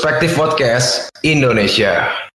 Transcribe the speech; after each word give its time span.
Perspektif 0.00 0.32
Podcast 0.32 1.12
Indonesia. 1.20 2.29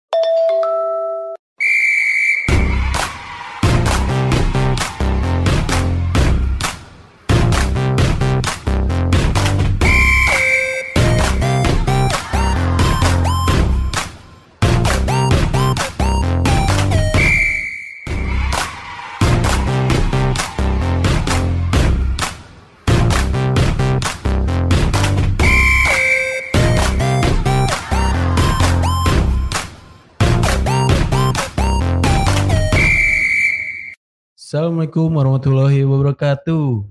Assalamualaikum 34.54 35.18
warahmatullahi 35.18 35.82
wabarakatuh. 35.82 36.86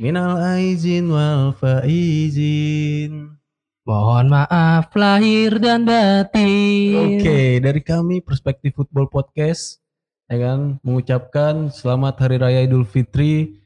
Minal 0.00 0.40
aizin 0.56 1.12
wal 1.12 1.52
faizin. 1.60 3.36
Mohon 3.84 4.32
maaf 4.32 4.88
lahir 4.96 5.60
dan 5.60 5.84
batin. 5.84 7.20
Oke, 7.20 7.60
dari 7.60 7.84
kami 7.84 8.24
Perspektif 8.24 8.80
Football 8.80 9.12
Podcast 9.12 9.84
ya 10.24 10.40
kan 10.40 10.80
mengucapkan 10.80 11.68
selamat 11.68 12.24
hari 12.24 12.40
raya 12.40 12.64
Idul 12.64 12.88
Fitri 12.88 13.60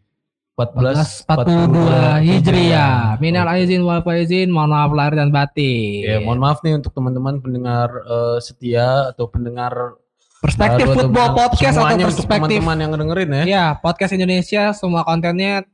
1442 0.59 2.19
Hijriah. 2.19 3.15
Minal 3.23 3.47
aizin 3.47 3.87
wal 3.87 4.03
faizin, 4.03 4.51
mohon 4.51 4.75
maaf 4.75 4.91
lahir 4.91 5.15
dan 5.15 5.31
batin. 5.31 6.03
Ya, 6.03 6.19
mohon 6.19 6.43
maaf 6.43 6.67
nih 6.67 6.75
untuk 6.75 6.91
teman-teman 6.99 7.39
pendengar 7.39 7.95
eh, 7.95 8.43
setia 8.43 9.15
atau 9.15 9.31
pendengar 9.31 10.03
Perspektif 10.39 10.87
Football 10.95 11.35
Podcast 11.35 11.75
atau 11.75 11.99
perspektif 11.99 12.63
teman-teman 12.63 12.77
yang 12.79 12.91
dengerin 12.95 13.31
ya. 13.31 13.45
Ya, 13.45 13.65
podcast 13.75 14.15
Indonesia 14.15 14.71
semua 14.71 15.03
kontennya. 15.03 15.67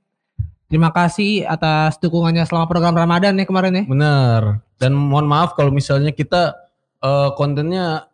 Terima 0.72 0.88
kasih 0.88 1.44
atas 1.44 2.00
dukungannya 2.00 2.48
selama 2.48 2.64
program 2.66 2.96
Ramadan 2.96 3.36
ya 3.36 3.44
kemarin 3.44 3.76
ya. 3.76 3.84
Bener. 3.84 4.40
Dan 4.80 4.96
mohon 4.96 5.28
maaf 5.28 5.52
kalau 5.52 5.68
misalnya 5.68 6.10
kita 6.16 6.56
eh, 7.04 7.30
kontennya 7.36 8.08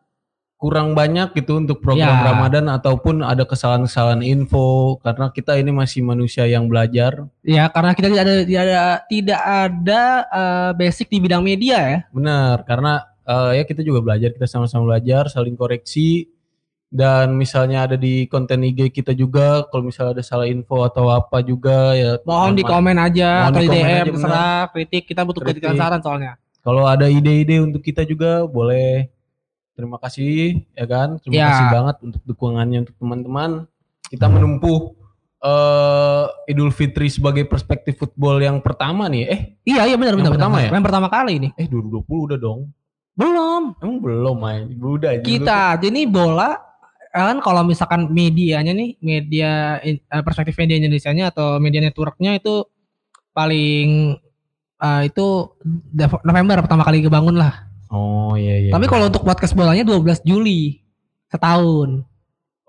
kurang 0.61 0.93
banyak 0.93 1.33
gitu 1.41 1.57
untuk 1.57 1.81
program 1.81 2.21
Ya. 2.21 2.27
Ramadan 2.37 2.69
ataupun 2.69 3.25
ada 3.25 3.49
kesalahan-kesalahan 3.49 4.21
info 4.21 5.01
karena 5.01 5.33
kita 5.33 5.57
ini 5.57 5.73
masih 5.73 6.05
manusia 6.05 6.45
yang 6.45 6.69
belajar. 6.69 7.31
Ya, 7.41 7.65
karena 7.73 7.97
kita 7.97 8.13
tidak 8.13 8.23
ada 8.29 8.35
tidak 8.45 8.63
ada, 8.67 8.81
tidak 9.09 9.41
ada 9.41 10.03
eh, 10.29 10.71
basic 10.77 11.09
di 11.09 11.19
bidang 11.23 11.41
media 11.41 11.79
ya. 11.81 11.99
Bener. 12.13 12.61
Karena 12.69 13.07
eh, 13.25 13.51
ya 13.57 13.65
kita 13.65 13.81
juga 13.81 14.05
belajar, 14.05 14.37
kita 14.37 14.45
sama-sama 14.51 14.85
belajar, 14.93 15.33
saling 15.33 15.57
koreksi. 15.57 16.29
Dan 16.91 17.39
misalnya 17.39 17.87
ada 17.87 17.95
di 17.95 18.27
konten 18.27 18.61
IG 18.61 18.91
kita 18.91 19.15
juga, 19.15 19.63
kalau 19.67 19.87
misalnya 19.87 20.19
ada 20.19 20.25
salah 20.27 20.45
info 20.45 20.83
atau 20.83 21.07
apa 21.07 21.39
juga 21.39 21.95
ya 21.95 22.19
Mohon 22.21 22.53
di 22.53 22.65
komen 22.67 22.97
aja 22.99 23.47
Mohon 23.47 23.49
atau 23.49 23.63
di 23.63 23.69
DM 23.71 23.87
aja, 23.87 24.03
terserah 24.05 24.59
kritik 24.69 25.03
kita 25.07 25.23
butuh 25.23 25.39
kritikan 25.41 25.71
Kritik. 25.71 25.83
saran 25.87 26.01
soalnya. 26.01 26.33
Kalau 26.61 26.85
ada 26.85 27.07
ide-ide 27.07 27.57
untuk 27.59 27.79
kita 27.81 28.03
juga 28.03 28.43
boleh. 28.43 29.07
Terima 29.73 29.97
kasih 29.97 30.67
ya 30.75 30.85
kan. 30.85 31.17
Terima 31.17 31.33
Ya. 31.33 31.47
kasih 31.49 31.67
banget 31.71 31.97
untuk 32.03 32.23
dukungannya 32.27 32.79
untuk 32.83 32.97
teman-teman. 32.97 33.51
Kita 34.05 34.27
menempuh 34.27 34.99
eh 35.41 36.25
Idul 36.47 36.69
Fitri 36.69 37.07
sebagai 37.07 37.47
perspektif 37.47 37.97
football 37.97 38.37
yang 38.39 38.59
pertama 38.59 39.07
nih. 39.07 39.25
Eh, 39.25 39.41
Iya 39.65 39.87
iya 39.87 39.97
benar 39.97 40.19
benar 40.19 40.35
pertama 40.35 40.59
benar. 40.59 40.69
ya? 40.69 40.75
Yang 40.75 40.85
pertama 40.85 41.07
kali 41.07 41.33
ini. 41.39 41.49
eh 41.55 41.65
2020 41.65 42.03
udah 42.27 42.37
dong. 42.37 42.61
Belum. 43.15 43.63
Emang 43.79 43.99
belum, 44.01 44.37
main. 44.37 44.65
Udah. 44.75 45.17
Kita 45.21 45.79
aja 45.79 45.87
nih 45.87 46.05
bola 46.05 46.59
kan 47.11 47.43
kalau 47.43 47.67
misalkan 47.67 48.07
medianya 48.15 48.71
nih 48.71 48.95
media 49.03 49.83
eh, 49.83 49.99
perspektif 50.23 50.55
media 50.59 50.79
Indonesia-nya 50.79 51.35
atau 51.35 51.59
media 51.59 51.83
networknya 51.83 52.39
itu 52.39 52.63
paling 53.35 54.15
eh, 54.79 55.03
itu 55.11 55.27
November 56.25 56.63
pertama 56.63 56.87
kali 56.87 57.03
kebangun 57.03 57.37
lah. 57.37 57.67
Oh 57.91 58.39
iya 58.39 58.69
iya. 58.69 58.71
Tapi 58.71 58.87
kalau 58.87 59.11
untuk 59.11 59.27
podcast 59.27 59.59
bolanya 59.59 59.83
12 59.83 60.23
Juli 60.23 60.79
setahun. 61.27 62.07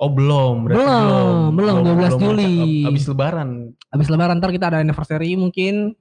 Oh 0.01 0.09
belum, 0.09 0.65
berarti 0.65 0.81
Belum, 0.81 1.53
belum, 1.53 1.75
12 2.17 2.17
Juli. 2.17 2.53
Ab- 2.85 2.97
Abis 2.97 3.05
lebaran. 3.05 3.49
Habis 3.93 4.07
lebaran 4.09 4.41
ntar 4.41 4.49
kita 4.49 4.73
ada 4.73 4.81
anniversary 4.81 5.37
mungkin 5.37 5.93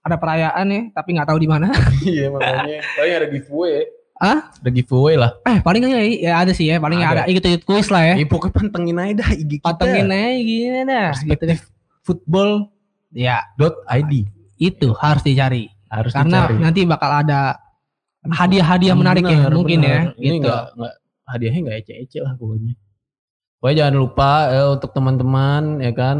ada 0.00 0.16
perayaan 0.16 0.66
ya, 0.72 0.82
tapi 0.96 1.08
nggak 1.12 1.28
tahu 1.28 1.38
di 1.38 1.48
mana. 1.52 1.68
iya 2.08 2.32
makanya. 2.32 2.80
Paling 2.96 3.12
ada 3.12 3.26
giveaway. 3.28 3.84
Ah? 4.22 4.54
Ada 4.54 4.70
giveaway 4.70 5.18
lah. 5.18 5.34
Eh 5.42 5.58
paling 5.58 5.82
ya, 5.82 5.98
ya 5.98 6.32
ada 6.38 6.54
sih 6.54 6.70
ya, 6.70 6.78
paling 6.78 7.02
Ada. 7.02 7.10
ada 7.10 7.22
ikut-ikut 7.26 7.66
kuis 7.66 7.90
lah 7.90 8.06
ya. 8.06 8.14
Ya, 8.14 8.26
pokoknya 8.30 8.54
pantengin 8.54 8.94
aja 8.96 9.12
dah 9.18 9.30
IG 9.34 9.50
kita. 9.58 9.66
Pantengin 9.66 10.06
aja 10.08 10.38
gini 10.38 10.80
dah. 10.86 11.10
Gitu. 11.10 11.26
Perspektif 11.34 11.58
football 12.00 12.50
Ya, 13.10 13.44
ID 13.90 14.24
itu 14.56 14.88
harus 14.96 15.20
dicari. 15.20 15.68
harus 15.90 16.14
Karena 16.14 16.48
dicari. 16.48 16.56
nanti 16.56 16.80
bakal 16.86 17.10
ada 17.12 17.60
hadiah-hadiah 18.24 18.94
menarik 18.94 19.26
ya 19.26 19.44
Bener, 19.44 19.52
mungkin 19.52 19.78
bener. 19.82 19.90
ya. 19.90 20.00
Ini 20.16 20.22
Gitu. 20.24 20.36
enggak 20.40 20.62
enggak 20.72 20.94
hadiahnya 21.26 21.60
enggak 21.60 21.76
ece-ece 21.82 22.18
lah 22.22 22.32
pokoknya. 22.38 22.72
Pokoknya 23.58 23.76
jangan 23.76 23.94
lupa 23.98 24.30
ya 24.48 24.62
untuk 24.70 24.90
teman-teman 24.90 25.62
ya 25.78 25.92
kan 25.92 26.16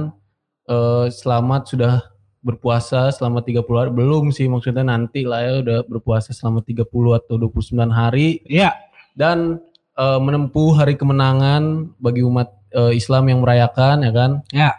eh, 0.69 1.07
selamat 1.09 1.63
sudah 1.65 1.95
berpuasa 2.43 3.09
selama 3.09 3.39
30 3.41 3.63
hari 3.71 3.91
belum 3.91 4.29
sih 4.29 4.47
maksudnya 4.47 4.83
nanti 4.83 5.23
lah 5.23 5.41
ya 5.41 5.53
udah 5.63 5.79
berpuasa 5.87 6.35
selama 6.35 6.59
30 6.61 6.83
atau 7.15 7.35
29 7.39 7.63
hari 7.89 8.43
Iya. 8.45 8.75
dan 9.15 9.63
eh, 9.95 10.19
menempuh 10.19 10.75
hari 10.75 10.99
kemenangan 10.99 11.95
bagi 11.97 12.21
umat 12.21 12.51
eh, 12.71 12.93
Islam 12.93 13.29
yang 13.29 13.41
merayakan 13.41 14.03
ya 14.03 14.13
kan. 14.13 14.31
Ya. 14.51 14.71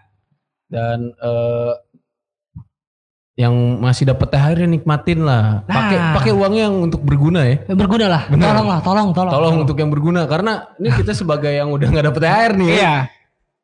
Dan 0.68 1.14
eh, 1.16 1.74
yang 3.34 3.54
masih 3.82 4.06
dapat 4.06 4.30
THR 4.30 4.58
ya 4.62 4.70
nikmatin 4.70 5.26
lah. 5.26 5.66
Pakai 5.66 5.98
Nah. 5.98 6.14
pakai 6.14 6.32
uangnya 6.34 6.70
yang 6.70 6.86
untuk 6.86 7.02
berguna 7.02 7.42
ya. 7.44 7.66
Ya, 7.66 7.74
berguna 7.74 8.06
lah. 8.06 8.24
Bener. 8.30 8.46
Tolong 8.46 8.68
lah, 8.70 8.80
tolong, 8.82 9.08
tolong. 9.10 9.34
Tolong 9.34 9.56
untuk 9.66 9.78
yang 9.80 9.90
berguna 9.90 10.30
karena 10.30 10.70
ini 10.78 10.94
kita 10.94 11.18
sebagai 11.18 11.50
yang 11.50 11.74
udah 11.74 11.88
nggak 11.90 12.06
dapet 12.12 12.22
THR 12.22 12.52
nih. 12.54 12.68
ya. 12.70 12.76
Iya. 12.78 12.94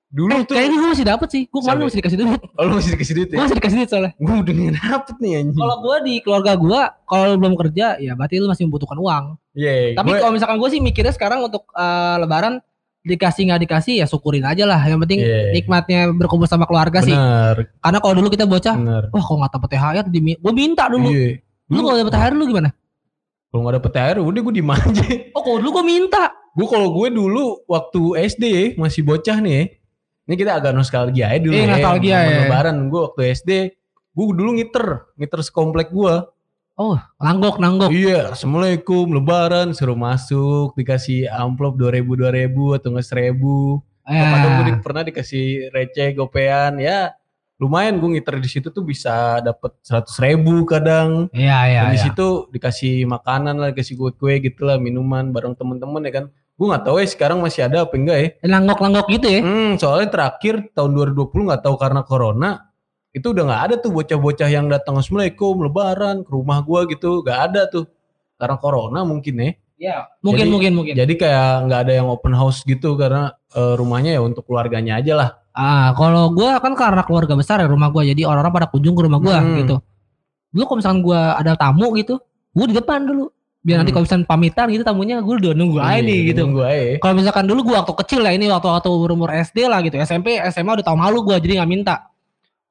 Dulu 0.10 0.34
Eh, 0.34 0.42
tuh 0.42 0.58
kayaknya 0.58 0.78
gue 0.78 0.90
masih 0.90 1.06
dapet 1.06 1.28
sih. 1.30 1.44
Gue 1.46 1.62
kemarin 1.62 1.86
masih 1.86 2.00
dikasih 2.02 2.18
duit. 2.18 2.42
oh, 2.42 2.64
lu 2.66 2.74
masih 2.76 2.92
dikasih 2.92 3.14
duit 3.14 3.28
Gue 3.28 3.38
ya? 3.38 3.42
masih 3.46 3.56
dikasih 3.56 3.76
duit 3.78 3.90
soalnya. 3.90 4.12
Gue 4.16 4.34
udah 4.36 4.54
nggak 4.56 4.74
dapet 4.82 5.16
nih 5.20 5.32
anjing. 5.38 5.60
Kalau 5.60 5.76
gue 5.80 5.96
di 6.02 6.14
keluarga 6.20 6.52
gue, 6.56 6.80
kalau 7.06 7.24
lu 7.28 7.36
belum 7.38 7.56
kerja, 7.56 7.86
ya 7.96 8.12
berarti 8.14 8.36
lu 8.36 8.48
masih 8.48 8.64
membutuhkan 8.66 8.98
uang. 8.98 9.24
Iya, 9.54 9.94
Tapi 9.94 10.10
gue- 10.10 10.20
kalau 10.20 10.34
misalkan 10.34 10.58
gue 10.58 10.70
sih 10.70 10.80
mikirnya 10.80 11.12
sekarang 11.12 11.40
untuk 11.44 11.70
eh, 11.72 12.16
Lebaran 12.18 12.58
dikasih 13.00 13.48
nggak 13.48 13.62
dikasih 13.64 13.94
ya 13.96 14.06
syukurin 14.06 14.44
aja 14.44 14.66
lah. 14.66 14.82
Yang 14.82 15.00
penting 15.04 15.20
Iya. 15.22 15.40
nikmatnya 15.54 16.00
berkumpul 16.10 16.46
sama 16.46 16.66
keluarga 16.66 17.00
sih. 17.00 17.14
bener, 17.14 17.70
Karena 17.78 17.98
kalau 18.00 18.14
dulu 18.16 18.28
kita 18.28 18.44
bocah, 18.44 18.76
bener. 18.76 19.04
wah 19.08 19.22
kalau 19.22 19.38
nggak 19.40 19.54
dapet 19.54 19.70
THR, 19.72 20.06
gue 20.10 20.54
minta 20.54 20.84
dulu. 20.88 21.08
Iya. 21.08 21.38
Lu 21.70 21.80
kalau 21.80 21.98
dapet 21.98 22.14
THR 22.14 22.34
lu 22.34 22.46
gimana? 22.46 22.70
Kalau 23.48 23.62
nggak 23.62 23.76
dapet 23.78 23.92
THR 23.94 24.18
udah 24.20 24.42
gue 24.42 24.54
diem 24.54 24.72
aja. 24.72 25.04
Oh 25.32 25.42
kalau 25.44 25.58
dulu 25.62 25.70
gue 25.72 25.86
minta. 25.88 26.24
Gue 26.50 26.66
kalau 26.66 26.90
gue 26.92 27.08
dulu 27.10 27.46
waktu 27.66 28.02
SD 28.26 28.46
masih 28.76 29.02
bocah 29.02 29.38
nih 29.38 29.54
ya. 29.54 29.64
Ini 30.30 30.38
kita 30.38 30.62
agak 30.62 30.78
nostalgia 30.78 31.34
aja 31.34 31.42
dulu 31.42 31.58
Iya, 31.58 31.66
ya. 31.66 31.72
nostalgia 31.74 32.18
ya. 32.22 32.40
Lebaran 32.46 32.78
gue 32.86 33.02
waktu 33.02 33.22
SD, 33.34 33.52
gue 34.14 34.26
dulu 34.30 34.62
ngiter, 34.62 35.10
ngiter 35.18 35.40
sekomplek 35.42 35.90
gue. 35.90 36.16
Oh 36.78 37.02
nanggok 37.18 37.58
nanggok. 37.58 37.90
Iya, 37.90 38.38
assalamualaikum, 38.38 39.10
lebaran, 39.10 39.74
suruh 39.74 39.98
masuk, 39.98 40.78
dikasih 40.78 41.26
amplop 41.34 41.82
2000 41.82 42.14
2000 42.14 42.78
atau 42.78 42.88
nggak 42.94 43.08
1000. 43.10 43.82
Ya. 44.06 44.30
Kadang 44.30 44.52
gue 44.54 44.66
pernah 44.86 45.02
dikasih 45.02 45.74
receh 45.74 46.14
gopean, 46.14 46.78
ya 46.78 47.18
lumayan 47.60 48.00
gue 48.00 48.10
ngiter 48.16 48.40
di 48.40 48.48
situ 48.48 48.72
tuh 48.72 48.86
bisa 48.88 49.44
dapet 49.44 49.76
100 49.84 50.14
ribu 50.24 50.62
kadang. 50.64 51.26
Iya 51.34 51.60
iya. 51.68 51.82
Dan 51.84 51.92
di 51.92 52.00
iya. 52.00 52.06
situ 52.06 52.28
dikasih 52.54 53.04
makanan 53.10 53.58
lah, 53.58 53.74
dikasih 53.74 53.98
kue-kue 53.98 54.40
gitu 54.46 54.64
lah, 54.64 54.78
minuman 54.78 55.34
bareng 55.34 55.58
temen-temen 55.58 56.06
ya 56.06 56.14
kan. 56.22 56.26
Gue 56.60 56.68
nggak 56.68 56.84
tahu 56.84 57.00
ya 57.00 57.08
sekarang 57.08 57.40
masih 57.40 57.64
ada 57.64 57.88
apa 57.88 57.96
enggak 57.96 58.18
ya. 58.20 58.28
Nanggok 58.44 59.08
gitu 59.08 59.28
ya. 59.32 59.40
Hmm, 59.40 59.80
soalnya 59.80 60.12
terakhir 60.12 60.76
tahun 60.76 60.92
2020 60.92 61.48
nggak 61.48 61.64
tahu 61.64 61.76
karena 61.80 62.04
corona 62.04 62.68
itu 63.10 63.32
udah 63.32 63.44
nggak 63.48 63.62
ada 63.72 63.76
tuh 63.80 63.90
bocah-bocah 63.90 64.50
yang 64.52 64.68
datang 64.68 65.00
assalamualaikum 65.00 65.56
lebaran 65.66 66.22
ke 66.22 66.30
rumah 66.30 66.60
gua 66.62 66.84
gitu 66.86 67.24
nggak 67.24 67.40
ada 67.50 67.62
tuh 67.66 67.88
karena 68.36 68.60
corona 68.60 69.02
mungkin 69.02 69.36
ya 69.40 69.52
Iya. 69.80 69.98
Mungkin 70.20 70.44
Jadi- 70.44 70.52
mungkin 70.52 70.72
mungkin. 70.76 70.94
jadi 70.94 71.14
kayak 71.16 71.50
nggak 71.66 71.80
ada 71.88 71.94
yang 71.96 72.08
open 72.12 72.36
house 72.36 72.68
gitu 72.68 73.00
karena 73.00 73.32
eh, 73.50 73.74
rumahnya 73.80 74.14
ya 74.14 74.22
untuk 74.22 74.44
keluarganya 74.44 75.00
aja 75.00 75.16
lah 75.16 75.30
Ah, 75.50 75.96
kalau 75.96 76.30
gua 76.30 76.60
kan 76.60 76.76
karena 76.76 77.02
keluarga 77.02 77.34
besar 77.34 77.60
ya 77.60 77.68
rumah 77.68 77.88
gua, 77.90 78.04
jadi 78.06 78.24
orang-orang 78.24 78.54
pada 78.54 78.68
kunjung 78.70 78.94
ke 78.94 79.02
rumah 79.08 79.20
gua 79.20 79.40
Hmm. 79.42 79.58
gitu. 79.60 79.76
Dulu 80.52 80.64
kalau 80.64 80.78
misalkan 80.80 81.02
gua 81.02 81.20
ada 81.36 81.52
tamu 81.56 81.92
gitu, 81.96 82.16
gua 82.54 82.66
di 82.68 82.76
depan 82.76 83.04
dulu. 83.04 83.28
Biar 83.60 83.84
nanti 83.84 83.92
Hmm. 83.92 84.00
kalau 84.00 84.06
misalkan 84.08 84.26
pamitan 84.26 84.66
gitu 84.72 84.84
tamunya 84.88 85.20
gua 85.20 85.36
udah 85.36 85.52
nunggu 85.52 85.78
aja 85.84 86.00
nih 86.00 86.20
gitu. 86.32 86.42
gue 86.48 86.64
aja 86.64 86.96
Kalau 87.04 87.14
misalkan 87.20 87.44
dulu 87.44 87.60
gua 87.68 87.76
waktu 87.84 87.94
kecil 88.06 88.20
lah 88.24 88.32
ini 88.32 88.48
waktu 88.48 88.68
waktu 88.72 88.88
umur 88.88 89.30
SD 89.36 89.68
lah 89.68 89.84
gitu, 89.84 90.00
SMP, 90.00 90.40
SMA 90.48 90.80
udah 90.80 90.86
tau 90.88 90.96
malu 90.96 91.20
gua 91.28 91.44
jadi 91.44 91.60
nggak 91.60 91.70
minta. 91.70 92.08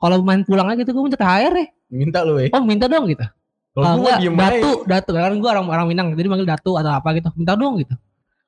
Kalau 0.01 0.25
main 0.25 0.41
pulang 0.49 0.73
aja 0.73 0.81
gitu 0.81 0.97
gua 0.97 1.05
minta 1.05 1.19
THR 1.21 1.55
ya. 1.55 1.67
minta 1.89 2.21
lu 2.21 2.37
ya 2.37 2.53
Oh 2.53 2.61
minta 2.65 2.85
dong 2.89 3.09
gitu. 3.09 3.25
Kalau 3.73 4.01
gue 4.03 4.13
diem 4.19 4.35
datu, 4.35 4.71
datu. 4.85 5.11
Kan 5.15 5.39
gue 5.39 5.49
orang 5.49 5.65
orang 5.71 5.87
Minang, 5.87 6.07
jadi 6.13 6.27
manggil 6.27 6.49
datu 6.49 6.75
atau 6.75 6.91
apa 6.91 7.09
gitu. 7.15 7.31
Minta 7.39 7.53
dong 7.55 7.79
gitu. 7.79 7.95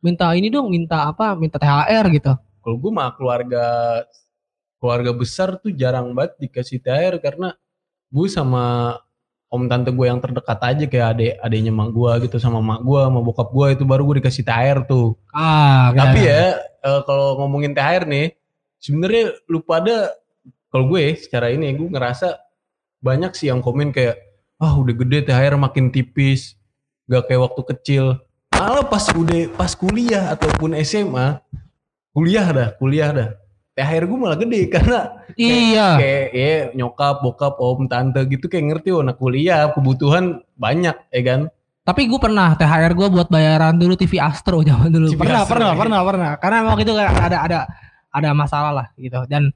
Minta 0.02 0.26
ini 0.34 0.48
dong, 0.50 0.72
minta 0.72 1.06
apa? 1.06 1.36
Minta 1.38 1.56
THR 1.60 2.04
gitu. 2.10 2.32
Kalau 2.34 2.76
gue 2.76 2.90
mah 2.90 3.14
keluarga 3.14 3.64
keluarga 4.80 5.12
besar 5.12 5.60
tuh 5.60 5.70
jarang 5.70 6.10
banget 6.16 6.40
dikasih 6.40 6.80
THR 6.80 7.20
karena 7.20 7.52
gue 8.10 8.26
sama 8.26 8.96
om 9.50 9.66
tante 9.66 9.90
gue 9.90 10.06
yang 10.06 10.22
terdekat 10.22 10.58
aja 10.62 10.84
kayak 10.86 11.06
adek 11.18 11.32
adeknya 11.42 11.72
mak 11.74 11.90
gue 11.90 12.10
gitu 12.30 12.38
sama 12.38 12.62
mak 12.62 12.86
gue 12.86 13.00
sama 13.02 13.18
bokap 13.18 13.50
gue 13.50 13.66
itu 13.74 13.82
baru 13.82 14.06
gue 14.06 14.22
dikasih 14.22 14.46
THR 14.46 14.86
tuh. 14.86 15.18
Ah, 15.34 15.90
Tapi 15.90 16.22
ya 16.22 16.54
eh, 16.62 17.00
kalau 17.02 17.34
ngomongin 17.42 17.74
THR 17.74 18.06
nih, 18.06 18.38
sebenarnya 18.78 19.34
lu 19.50 19.58
pada 19.66 20.14
kalau 20.70 20.86
gue 20.94 21.18
secara 21.18 21.50
ini 21.50 21.74
gue 21.74 21.90
ngerasa 21.90 22.38
banyak 23.02 23.34
sih 23.34 23.50
yang 23.50 23.58
komen 23.58 23.90
kayak 23.90 24.22
ah 24.62 24.78
udah 24.78 24.94
gede 24.94 25.26
THR 25.26 25.58
makin 25.58 25.90
tipis, 25.90 26.54
gak 27.10 27.26
kayak 27.26 27.50
waktu 27.50 27.62
kecil. 27.74 28.04
Malah 28.54 28.86
pas 28.86 29.02
udah 29.10 29.50
pas 29.56 29.72
kuliah 29.74 30.30
ataupun 30.30 30.78
SMA, 30.84 31.42
kuliah 32.14 32.46
dah, 32.54 32.68
kuliah 32.78 33.10
dah. 33.10 33.30
THR 33.80 34.04
gue 34.04 34.18
malah 34.20 34.36
gede 34.36 34.68
karena 34.76 35.24
iya. 35.40 35.96
kayak 35.96 36.26
ya 36.36 36.54
nyokap, 36.76 37.24
bokap, 37.24 37.56
om, 37.56 37.88
tante 37.88 38.20
gitu 38.28 38.44
kayak 38.52 38.76
ngerti 38.76 38.92
oh 38.92 39.00
anak 39.00 39.16
kuliah 39.16 39.72
kebutuhan 39.72 40.44
banyak 40.60 40.96
ya 41.08 41.22
kan. 41.24 41.40
Tapi 41.80 42.06
gue 42.12 42.20
pernah 42.20 42.52
THR 42.60 42.92
gue 42.92 43.08
buat 43.08 43.32
bayaran 43.32 43.80
dulu 43.80 43.96
TV 43.96 44.20
Astro 44.20 44.60
zaman 44.68 44.92
dulu. 44.92 45.16
TV 45.16 45.24
pernah, 45.24 45.42
Astro, 45.42 45.56
pernah, 45.56 45.72
ya. 45.72 45.78
pernah, 45.80 45.98
pernah. 46.04 46.30
Karena 46.36 46.58
waktu 46.68 46.82
itu 46.84 46.92
kayak 46.92 47.12
ada 47.16 47.38
ada 47.40 47.58
ada 48.12 48.30
masalah 48.36 48.72
lah 48.76 48.86
gitu. 49.00 49.24
Dan 49.24 49.48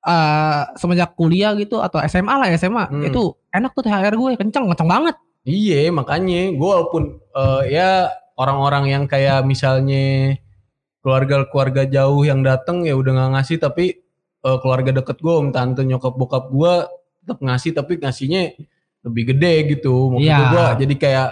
eh 0.00 0.62
semenjak 0.80 1.12
kuliah 1.12 1.52
gitu 1.60 1.84
atau 1.84 2.00
SMA 2.08 2.32
lah 2.32 2.48
SMA 2.56 2.88
Hmm. 2.88 3.04
itu 3.04 3.36
enak 3.52 3.70
tuh 3.76 3.84
THR 3.86 4.16
gue 4.16 4.30
kenceng 4.34 4.66
kenceng 4.66 4.88
banget. 4.90 5.14
Iya 5.44 5.92
makanya 5.94 6.52
gue 6.56 6.68
walaupun 6.68 7.20
eh, 7.36 7.62
ya 7.72 8.08
orang-orang 8.40 8.84
yang 8.88 9.04
kayak 9.04 9.44
misalnya 9.44 10.36
keluarga-keluarga 11.00 11.84
jauh 11.86 12.22
yang 12.22 12.40
datang 12.40 12.82
ya 12.82 12.92
udah 12.92 13.10
nggak 13.10 13.30
ngasih 13.34 13.56
tapi 13.58 13.84
eh, 14.40 14.58
keluarga 14.58 14.90
deket 14.94 15.18
gue 15.18 15.32
om 15.32 15.48
tante 15.48 15.80
nyokap 15.80 16.12
bokap 16.12 16.48
gue 16.48 16.72
tetap 17.20 17.38
ngasih 17.38 17.70
tapi 17.72 17.92
ngasihnya 17.96 18.42
lebih 19.00 19.24
gede 19.30 19.52
gitu 19.70 20.10
maksud 20.10 20.26
Iya. 20.26 20.38
gue 20.46 20.66
jadi 20.78 20.94
kayak 20.96 21.30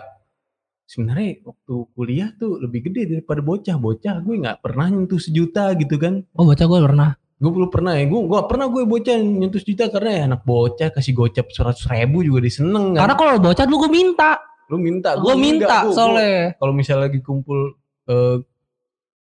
sebenarnya 0.85 1.45
waktu 1.45 1.75
kuliah 1.91 2.29
tuh 2.35 2.57
lebih 2.59 2.81
gede 2.83 3.03
daripada 3.11 3.41
bocah 3.41 3.77
bocah 3.77 4.17
gue 4.19 4.35
nggak 4.39 4.59
pernah 4.59 4.87
nyentuh 4.89 5.19
sejuta 5.19 5.73
gitu 5.75 5.97
kan 5.97 6.25
Oh 6.33 6.45
baca 6.45 6.65
gue 6.65 6.81
pernah. 6.83 7.11
gue 7.39 7.51
belum 7.53 7.69
pernah 7.69 7.95
ya 7.95 8.05
gue 8.05 8.19
gak 8.27 8.47
pernah 8.47 8.67
gue 8.67 8.83
bocah 8.83 9.15
nyentuh 9.15 9.61
sejuta 9.61 9.87
karena 9.89 10.11
ya 10.11 10.23
anak 10.27 10.43
bocah 10.43 10.89
kasih 10.91 11.15
gocap 11.15 11.47
seratus 11.49 11.87
ribu 11.87 12.21
juga 12.21 12.43
diseneng 12.43 12.93
kan 12.93 13.05
Karena 13.05 13.15
kalau 13.15 13.33
bocah 13.39 13.63
dulu 13.63 13.79
gue 13.81 13.93
minta. 13.95 14.31
lu 14.67 14.77
minta 14.77 15.15
Gue 15.15 15.33
minta 15.35 15.65
enggak, 15.65 15.83
gua- 15.83 15.95
soalnya. 15.95 16.59
kalau 16.59 16.73
misalnya 16.73 17.03
lagi 17.05 17.21
kumpul 17.21 17.79
eh 18.07 18.37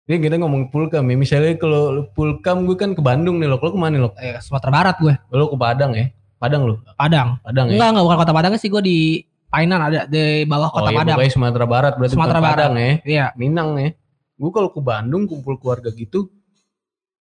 ini 0.07 0.17
kita 0.19 0.37
ngomong 0.37 0.69
pulkam 0.69 1.03
ya 1.03 1.17
misalnya 1.17 1.55
kalau 1.55 1.83
pulkam 2.09 2.63
gue 2.63 2.75
kan 2.75 2.91
ke 2.91 3.01
Bandung 3.01 3.37
nih 3.37 3.47
lo 3.47 3.57
lo 3.57 3.69
ke 3.69 3.77
mana 3.77 3.99
lo 3.99 4.11
Eh, 4.17 4.39
Sumatera 4.39 4.71
Barat 4.73 4.97
gue. 4.97 5.15
lo 5.29 5.47
ke 5.47 5.57
Padang 5.57 5.93
ya 5.93 6.07
Padang 6.37 6.63
lo 6.65 6.75
Padang. 6.95 7.41
Padang 7.41 7.67
ya 7.67 7.75
Enggak 7.75 7.89
enggak 7.91 8.05
bukan 8.05 8.19
kota 8.19 8.33
Padang 8.33 8.53
sih 8.55 8.69
gue 8.69 8.81
di 8.81 8.99
Painan 9.47 9.79
ada 9.81 10.05
di 10.05 10.43
bawah 10.45 10.69
oh 10.69 10.79
kota 10.79 10.89
iya 10.89 10.99
Padang. 11.01 11.17
pokoknya 11.17 11.33
Sumatera 11.33 11.67
Barat 11.67 11.93
berarti 11.95 12.13
Sumatera 12.13 12.41
Barat. 12.41 12.55
Padang 12.57 12.73
ya 12.77 12.91
Iya. 13.03 13.27
Minang 13.35 13.69
ya 13.77 13.91
gue 14.37 14.51
kalau 14.51 14.69
ke 14.69 14.81
Bandung 14.81 15.23
kumpul 15.25 15.57
keluarga 15.57 15.91
gitu 15.91 16.31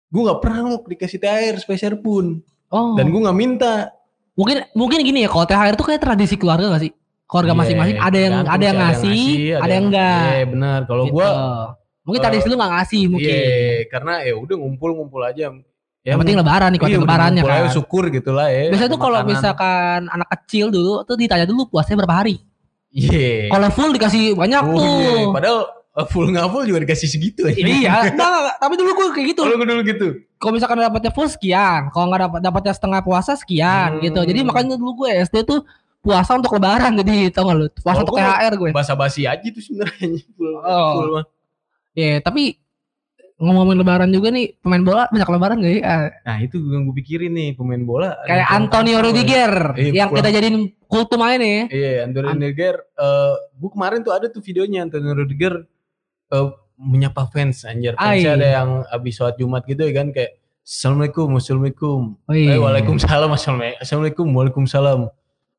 gue 0.10 0.22
nggak 0.22 0.40
pernah 0.40 0.60
lo 0.68 0.82
dikasih 0.82 1.18
THR 1.18 1.56
spesial 1.58 1.98
pun 1.98 2.44
Oh. 2.68 2.98
dan 2.98 3.06
gue 3.06 3.22
nggak 3.22 3.38
minta 3.38 3.94
mungkin 4.34 4.66
mungkin 4.74 5.00
gini 5.00 5.22
ya 5.22 5.30
kalau 5.30 5.46
THR 5.46 5.74
itu 5.74 5.86
kayak 5.86 6.02
tradisi 6.02 6.36
keluarga 6.36 6.68
gak 6.68 6.82
sih? 6.82 6.92
Keluarga 7.24 7.54
Iya, 7.54 7.60
masing-masing 7.60 7.98
ada 7.98 8.18
yang 8.18 8.34
ada 8.44 8.64
yang 8.64 8.78
sih, 8.78 8.82
ngasih, 8.82 9.22
ada 9.56 9.72
yang 9.72 9.86
enggak. 9.88 10.22
iya 10.34 10.46
benar 10.48 10.80
kalau 10.84 11.04
Gitu. 11.06 11.14
gue 11.14 11.30
mungkin 12.04 12.20
eh, 12.20 12.24
tradisi 12.24 12.46
lu 12.46 12.56
gak 12.56 12.72
ngasih 12.72 13.04
mungkin. 13.08 13.32
iya 13.32 13.88
karena 13.88 14.14
ya 14.22 14.34
udah 14.36 14.56
ngumpul-ngumpul 14.56 15.22
aja 15.22 15.52
Yang 16.04 16.18
penting 16.20 16.36
lebaran 16.36 16.70
nih 16.70 16.80
iya, 16.84 17.00
lebarannya 17.00 17.42
kan. 17.42 17.64
aja, 17.64 17.70
syukur 17.72 18.04
gitu 18.08 18.30
lah 18.30 18.48
ya 18.48 18.68
Biasanya 18.70 18.92
tuh 18.92 19.00
kalau 19.00 19.20
misalkan 19.24 20.00
anak 20.06 20.28
kecil 20.36 20.68
dulu 20.68 21.00
tuh 21.02 21.16
ditanya 21.16 21.48
dulu 21.48 21.64
puasanya 21.66 22.04
berapa 22.04 22.16
hari. 22.20 22.44
Iya. 22.92 23.48
Kalau 23.48 23.68
full 23.72 23.90
dikasih 23.90 24.36
banyak 24.36 24.62
Oh, 24.62 24.76
tuh. 24.76 24.84
iya. 25.00 25.26
Padahal 25.32 25.60
uh, 25.96 26.06
full 26.06 26.28
nggak 26.28 26.46
full 26.46 26.64
juga 26.64 26.80
dikasih 26.84 27.08
segitu 27.08 27.48
ya. 27.48 27.56
Iya, 27.56 27.94
enggak. 28.12 28.60
tapi 28.60 28.74
dulu 28.76 28.92
gue 28.94 29.08
kayak 29.16 29.28
gitu. 29.32 29.42
Kalau 29.42 29.56
gue 29.56 29.66
dulu 29.66 29.82
gitu. 29.82 30.08
Kalau 30.36 30.52
misalkan 30.54 30.78
dapatnya 30.78 31.10
full 31.10 31.26
sekian, 31.26 31.88
kalau 31.90 32.06
nggak 32.12 32.22
dapat 32.22 32.40
dapatnya 32.44 32.74
setengah 32.74 33.00
puasa 33.00 33.32
sekian 33.34 33.98
Hmm. 33.98 34.04
gitu. 34.04 34.20
Jadi 34.22 34.40
makanya 34.44 34.76
dulu 34.76 35.08
gue 35.08 35.24
SD 35.24 35.42
tuh 35.42 35.64
puasa 36.04 36.36
untuk 36.36 36.52
lebaran 36.52 36.92
jadi 37.00 37.32
tau 37.32 37.48
gak 37.48 37.56
lu? 37.56 37.66
Puasa 37.80 38.00
untuk 38.04 38.20
THR 38.20 38.54
gue. 38.54 38.70
Basa-basi 38.70 39.24
aja 39.24 39.48
tuh 39.48 39.64
sebenarnya 39.64 40.20
full. 40.36 40.52
Oh. 40.60 40.92
full 41.00 41.10
mah. 41.16 41.26
Iya, 41.94 42.20
tapi 42.20 42.58
ngomongin 43.36 43.76
lebaran 43.76 44.08
juga 44.08 44.30
nih 44.30 44.56
pemain 44.58 44.80
bola 44.80 45.04
banyak 45.10 45.26
lebaran 45.28 45.58
gak 45.60 45.74
ya? 45.74 45.82
Ah, 45.84 46.06
Nah 46.24 46.38
itu 46.40 46.58
yang 46.64 46.86
gue 46.86 46.96
pikirin 46.96 47.32
nih 47.32 47.50
pemain 47.54 47.82
bola. 47.82 48.16
Kayak 48.24 48.48
Antonio 48.52 48.98
Rudiger 49.00 49.52
Iya, 49.76 49.92
yang 49.96 50.10
pulang. 50.10 50.20
kita 50.22 50.30
jadiin 50.32 50.58
kultum 50.86 51.20
aja 51.20 51.36
nih. 51.38 51.52
ya. 51.52 51.64
Iya, 51.70 51.92
Antonio 52.04 52.30
An- 52.30 52.40
Rudiger. 52.40 52.76
eh 52.96 53.34
gue 53.54 53.70
kemarin 53.70 54.00
tuh 54.02 54.12
ada 54.12 54.26
tuh 54.28 54.40
videonya 54.40 54.80
Antonio 54.82 55.12
Rudiger 55.12 55.54
eh, 56.30 56.48
menyapa 56.76 57.28
fans 57.28 57.62
anjir. 57.64 57.94
Fansnya 57.94 58.34
ada 58.34 58.48
yang 58.56 58.70
habis 58.88 59.14
sholat 59.14 59.36
Jumat 59.36 59.62
gitu 59.64 59.82
ya 59.82 59.94
kan 59.94 60.10
kayak 60.10 60.40
Assalamualaikum, 60.64 61.28
Assalamualaikum. 61.36 62.00
Oh 62.18 62.32
Eh, 62.32 62.48
iya. 62.48 62.56
Waalaikumsalam, 62.56 63.28
Assalamualaikum, 63.30 63.78
Assalamualaikum, 63.78 64.28
Waalaikumsalam. 64.32 65.00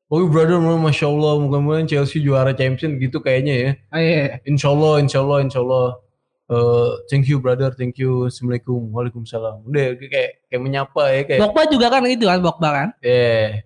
Oh 0.05 0.21
brother, 0.25 0.57
Masya 0.57 1.05
Allah, 1.05 1.33
mudah-mudahan 1.39 1.85
Chelsea 1.85 2.17
juara 2.19 2.49
Champions 2.51 2.97
gitu 2.97 3.17
kayaknya 3.19 3.53
ya. 3.53 3.69
Oh, 3.89 3.97
iya. 3.97 4.41
Insya 4.43 4.69
Allah, 4.69 4.93
Insya 4.97 5.21
Allah, 5.21 5.37
Insya 5.41 5.61
Allah. 5.61 6.01
Eh, 6.45 6.91
thank 7.09 7.25
you 7.25 7.41
brother, 7.41 7.73
thank 7.73 7.97
you, 7.97 8.29
Assalamualaikum, 8.29 8.93
Waalaikumsalam. 8.93 9.65
Udah 9.65 9.97
kayak 9.97 10.45
kayak 10.45 10.61
menyapa 10.61 11.03
ya 11.09 11.21
kayak. 11.25 11.41
Pogba 11.41 11.61
juga 11.65 11.89
kan 11.89 12.05
gitu 12.05 12.29
kan 12.29 12.37
Pogba 12.37 12.69
kan. 12.69 12.87
Eh. 13.01 13.65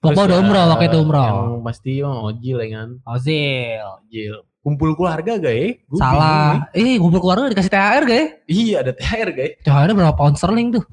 Pogba 0.00 0.24
Terus 0.24 0.28
udah 0.32 0.38
ya, 0.40 0.44
umroh 0.46 0.64
waktu 0.72 0.86
itu 0.88 0.98
umroh. 1.04 1.28
Yang 1.28 1.64
pasti 1.68 1.92
oh, 2.00 2.32
Ojil 2.32 2.56
ya 2.64 2.68
kan. 2.80 2.88
Ozil. 3.04 3.84
Ojil. 4.00 4.34
Kumpul 4.68 4.92
keluarga 4.92 5.32
gak 5.34 5.48
ya? 5.50 5.68
Gua 5.82 5.96
bingung 5.96 5.96
Salah. 5.96 6.52
Eh, 6.74 6.96
kumpul 6.96 7.20
keluarga 7.20 7.48
dikasih 7.48 7.72
THR 7.72 8.02
gak 8.04 8.12
ya? 8.14 8.26
Iya 8.46 8.74
ada 8.78 8.92
THR 8.92 9.28
gak 9.30 9.46
ya? 9.46 9.52
THR 9.62 9.90
berapa 9.90 10.12
pound 10.12 10.36
sterling 10.36 10.68
tuh? 10.70 10.84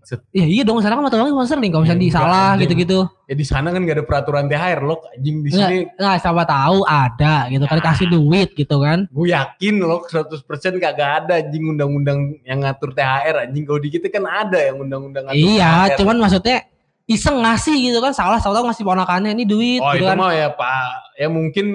Maksud- 0.00 0.24
Iya 0.32 0.46
iya 0.48 0.62
dong, 0.64 0.80
sana 0.80 0.96
kan 0.96 1.04
mata 1.04 1.14
uangnya 1.14 1.36
pound 1.36 1.46
sterling 1.46 1.68
kalau 1.68 1.84
misalnya 1.84 1.98
Ya, 1.98 2.02
di 2.02 2.08
enggak, 2.08 2.24
salah 2.24 2.50
gitu-gitu. 2.56 2.98
Ya 3.22 3.34
di 3.36 3.44
sana 3.44 3.68
kan 3.68 3.80
gak 3.80 3.94
ada 3.94 4.04
peraturan 4.04 4.44
THR 4.46 4.80
loh. 4.80 4.98
Anjing 5.06 5.36
di 5.38 5.50
sini 5.52 5.76
Nggak, 5.92 6.16
siapa 6.18 6.42
tahu 6.44 6.78
ada 6.82 7.34
gitu 7.46 7.62
kan 7.62 7.70
Ya. 7.70 7.78
dikasih 7.78 8.06
duit 8.08 8.48
gitu 8.54 8.76
kan. 8.80 8.98
gue 9.06 9.26
yakin 9.28 9.74
loh 9.78 10.00
100% 10.02 10.40
kagak 10.78 11.10
ada 11.20 11.34
anjing 11.38 11.64
undang-undang 11.68 12.18
yang 12.42 12.58
ngatur 12.58 12.90
THR 12.90 13.44
anjing 13.44 13.62
kalau 13.62 13.78
di 13.78 13.88
kita 13.88 14.08
kan 14.08 14.24
ada 14.24 14.58
yang 14.58 14.80
undang-undang 14.80 15.28
ngatur 15.28 15.36
Iya, 15.36 15.70
THR. 15.86 15.96
cuman 16.00 16.16
maksudnya 16.18 16.58
iseng 17.06 17.36
ngasih 17.38 17.76
gitu 17.84 17.98
kan 17.98 18.10
salah 18.10 18.38
salah 18.38 18.62
ngasih 18.62 18.82
ponakannya 18.82 19.30
ini 19.32 19.44
duit 19.44 19.78
Oh 19.78 19.90
gitu 19.92 20.00
itu 20.00 20.06
kan. 20.06 20.16
mah 20.16 20.30
ya 20.30 20.48
pak, 20.48 20.90
ya 21.14 21.28
mungkin 21.28 21.66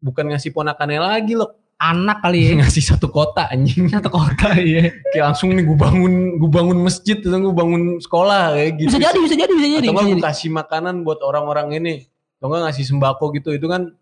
bukan 0.00 0.32
ngasih 0.32 0.50
ponakannya 0.50 1.00
lagi 1.00 1.36
loh, 1.36 1.54
Anak 1.80 2.20
kali 2.20 2.44
ya. 2.44 2.52
ngasih 2.60 2.84
satu 2.92 3.08
kota 3.08 3.48
anjing. 3.48 3.88
Satu 3.88 4.12
kota 4.12 4.52
iya. 4.60 4.92
Kayak 5.16 5.32
langsung 5.32 5.56
nih 5.56 5.64
gue 5.64 5.78
bangun, 5.80 6.36
gue 6.36 6.50
bangun 6.52 6.78
masjid, 6.84 7.16
atau 7.16 7.40
gue 7.40 7.54
bangun 7.56 7.96
sekolah 8.04 8.52
kayak 8.52 8.70
gitu. 8.76 8.88
Bisa 8.92 9.00
jadi, 9.00 9.18
bisa 9.24 9.36
jadi, 9.40 9.52
bisa 9.56 9.68
jadi. 9.80 9.86
Atau 9.88 9.94
nggak 9.96 10.08
gue 10.12 10.26
kasih 10.28 10.50
makanan 10.52 10.94
buat 11.08 11.24
orang-orang 11.24 11.80
ini, 11.80 11.94
atau 12.36 12.52
nggak 12.52 12.62
ngasih 12.68 12.84
sembako 12.84 13.24
gitu, 13.40 13.56
itu 13.56 13.64
kan 13.64 13.96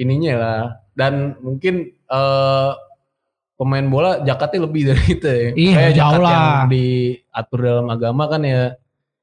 ininya 0.00 0.32
lah. 0.40 0.62
Dan 0.96 1.36
mungkin 1.44 1.92
eh 1.92 2.72
pemain 3.54 3.86
bola 3.86 4.24
jakatnya 4.24 4.64
lebih 4.64 4.82
dari 4.88 5.04
itu 5.20 5.28
ya. 5.28 5.48
Iya, 5.52 5.74
Kayak 5.76 5.92
jauh 5.92 6.00
jakat 6.00 6.20
lah. 6.24 6.32
yang 6.32 6.48
diatur 6.72 7.58
dalam 7.60 7.86
agama 7.92 8.24
kan 8.32 8.40
ya 8.42 8.62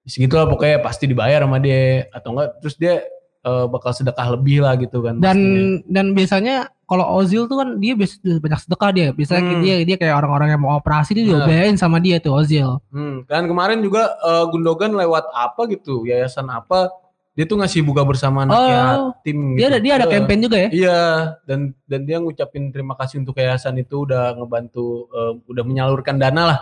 segitulah 0.02 0.50
pokoknya 0.50 0.82
pasti 0.82 1.06
dibayar 1.06 1.46
sama 1.46 1.62
dia 1.62 2.10
atau 2.10 2.34
enggak 2.34 2.58
terus 2.58 2.74
dia 2.74 3.06
eh, 3.42 3.66
bakal 3.66 3.92
sedekah 3.92 4.28
lebih 4.32 4.62
lah 4.62 4.74
gitu 4.76 5.02
kan 5.02 5.18
Dan 5.18 5.24
pastinya. 5.24 5.64
dan 5.90 6.06
biasanya 6.12 6.56
kalau 6.86 7.08
Ozil 7.16 7.48
tuh 7.48 7.58
kan 7.58 7.80
dia 7.80 7.96
biasa 7.96 8.20
banyak 8.38 8.60
sedekah 8.60 8.90
dia. 8.92 9.08
Biasanya 9.10 9.42
Hmm. 9.50 9.64
dia 9.64 9.76
dia 9.82 9.96
kayak 9.96 10.12
orang-orang 10.14 10.50
yang 10.50 10.62
mau 10.62 10.76
operasi 10.76 11.12
dia 11.14 11.26
diobain 11.26 11.74
sama 11.74 11.98
dia 11.98 12.20
tuh 12.20 12.36
Ozil. 12.36 12.84
Hmm, 12.90 13.24
kan 13.26 13.44
kemarin 13.44 13.80
juga 13.80 14.12
eh, 14.14 14.46
Gundogan 14.48 14.92
lewat 14.92 15.26
apa 15.32 15.62
gitu, 15.68 16.04
yayasan 16.04 16.46
apa, 16.48 16.92
dia 17.32 17.48
tuh 17.48 17.56
ngasih 17.56 17.80
buka 17.82 18.04
bersama 18.04 18.44
anak 18.44 18.52
Oh, 18.54 19.16
gitu. 19.24 19.56
Dia 19.56 19.66
ada 19.68 19.80
dia 19.80 19.94
ada 19.96 20.06
campaign 20.06 20.40
juga 20.44 20.58
ya. 20.58 20.70
Iya, 20.70 21.00
dan 21.46 21.60
dan 21.86 22.04
dia 22.04 22.20
ngucapin 22.20 22.70
terima 22.70 22.94
kasih 22.94 23.24
untuk 23.24 23.34
yayasan 23.34 23.80
itu 23.80 24.04
udah 24.04 24.36
ngebantu, 24.36 25.08
eh, 25.10 25.34
udah 25.46 25.64
menyalurkan 25.64 26.20
dana 26.20 26.44
lah. 26.46 26.60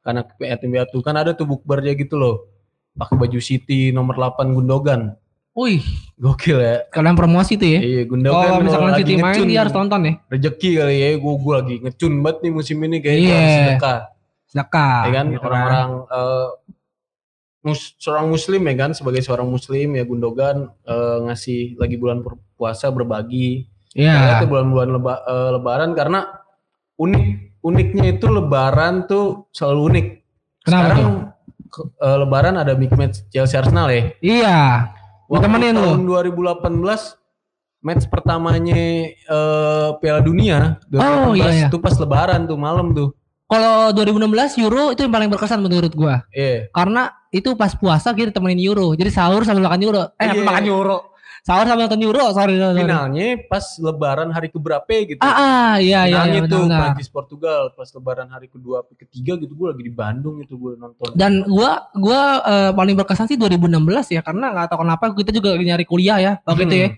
Karena 0.00 0.24
yatim 0.40 0.72
piatu 0.72 0.98
kan 1.02 1.14
ada 1.14 1.30
tuh 1.30 1.44
bukbernya 1.44 1.92
gitu 1.92 2.16
loh. 2.16 2.48
Pakai 2.94 3.14
baju 3.14 3.36
City 3.38 3.92
nomor 3.92 4.16
8 4.16 4.56
Gundogan. 4.56 5.12
Wih, 5.56 5.80
Gokil 6.14 6.58
ya. 6.58 6.84
kalian 6.86 7.16
promosi 7.16 7.56
tuh 7.56 7.64
ya. 7.66 7.80
Iya, 7.80 8.02
Gundogan 8.04 8.44
Kalau 8.44 8.60
misalkan 8.60 8.92
lagi 8.92 9.02
City 9.06 9.14
main 9.18 9.40
dia 9.42 9.58
harus 9.58 9.72
tonton 9.72 10.00
ya. 10.02 10.12
Rezeki 10.28 10.70
kali 10.76 10.94
ya, 10.94 11.08
gue 11.16 11.34
gue 11.34 11.54
lagi 11.54 11.74
ngecun 11.80 12.12
banget 12.20 12.36
nih 12.38 12.52
musim 12.52 12.76
ini 12.78 12.96
kayaknya 12.98 13.24
Iya. 13.24 13.34
harus 13.34 13.54
sedekah. 13.58 13.98
Sedekah. 14.46 14.96
ya 15.02 15.10
kan 15.12 15.24
gitu 15.28 15.42
orang-orang 15.42 15.90
eh, 16.06 16.48
mus- 17.62 17.94
seorang 17.96 18.26
muslim 18.26 18.62
ya 18.62 18.74
kan 18.76 18.90
sebagai 18.92 19.20
seorang 19.20 19.44
muslim 19.46 19.88
ya 19.90 20.04
Gundogan 20.04 20.56
eh, 20.82 21.18
ngasih 21.24 21.60
lagi 21.74 21.96
bulan 21.96 22.20
pu- 22.20 22.38
puasa 22.54 22.88
berbagi 22.88 23.64
Iya. 23.92 24.38
itu 24.38 24.46
bulan-bulan 24.46 24.88
leba- 24.92 25.24
eh, 25.24 25.50
lebaran 25.52 25.90
karena 25.92 26.20
unik 26.94 27.24
uniknya 27.60 28.14
itu 28.14 28.26
lebaran 28.26 29.04
tuh 29.04 29.48
selalu 29.50 29.80
unik 29.90 30.06
Kenapa 30.62 30.80
sekarang 30.84 30.98
tuh? 31.00 31.14
ke- 31.66 31.88
eh, 31.98 32.16
lebaran 32.18 32.54
ada 32.54 32.72
big 32.72 32.92
match 32.92 33.24
Chelsea 33.26 33.56
Arsenal 33.56 33.88
ya 33.88 34.02
Iya. 34.20 34.60
Waktu 35.26 35.44
temenin 35.44 35.74
lu. 35.74 35.82
tahun 35.82 36.02
2018 36.06 37.82
match 37.82 38.04
pertamanya 38.06 38.74
eh, 39.10 39.88
Piala 39.98 40.20
Dunia 40.20 40.78
2018 40.88 41.02
Oh, 41.22 41.32
iya, 41.32 41.46
iya. 41.52 41.66
itu 41.68 41.78
pas 41.78 41.94
lebaran 41.94 42.46
tuh 42.46 42.56
malam 42.56 42.90
tuh 42.90 43.14
Kalau 43.46 43.94
2016 43.94 44.58
Euro 44.58 44.90
itu 44.90 45.06
yang 45.06 45.14
paling 45.14 45.30
berkesan 45.30 45.62
menurut 45.62 45.94
gua. 45.94 46.26
Iya. 46.34 46.66
Karena 46.74 47.14
itu 47.30 47.54
pas 47.54 47.70
puasa 47.72 48.10
kita 48.10 48.34
temenin 48.34 48.58
Euro. 48.58 48.90
Jadi 48.92 49.06
sahur 49.06 49.46
sambil 49.46 49.70
makan 49.70 49.86
Euro. 49.86 50.02
Eh, 50.18 50.26
Iya. 50.26 50.42
makan 50.42 50.66
Euro. 50.66 51.14
Sahur 51.46 51.62
sambil 51.62 51.86
nonton 51.86 52.02
Euro. 52.02 52.26
Sorry, 52.34 52.58
sorry. 52.58 52.82
finalnya 52.82 53.38
pas 53.46 53.62
lebaran 53.78 54.28
hari 54.28 54.50
keberapa 54.50 54.90
gitu 55.06 55.22
Ah, 55.22 55.30
ah, 55.30 55.72
iya, 55.78 56.02
iya, 56.02 56.26
finalnya 56.26 56.40
iya, 56.42 56.50
tuh. 56.50 56.66
Prancis 56.66 57.06
Portugal 57.06 57.62
pas 57.70 57.86
lebaran 57.86 58.26
hari 58.26 58.50
kedua 58.50 58.82
ketiga 58.92 59.38
gitu 59.38 59.54
gue 59.54 59.68
lagi 59.70 59.82
di 59.82 59.94
Bandung 59.94 60.42
itu 60.42 60.52
gue 60.52 60.74
nonton 60.74 61.14
Dan 61.14 61.46
gua 61.46 61.86
gua 61.94 62.20
eh, 62.42 62.70
paling 62.74 62.94
berkesan 62.96 63.30
sih 63.30 63.38
2016 63.38 63.78
ya 64.10 64.20
karena 64.20 64.50
nggak 64.50 64.66
tahu 64.68 64.82
kenapa 64.82 65.04
kita 65.14 65.30
juga 65.30 65.54
lagi 65.54 65.64
nyari 65.64 65.84
kuliah 65.84 66.18
ya 66.18 66.32
waktu 66.42 66.58
Hmm. 66.58 66.66
itu 66.66 66.76
ya. 66.76 66.88